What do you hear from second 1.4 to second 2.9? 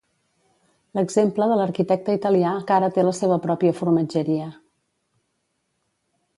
de l'arquitecte italià que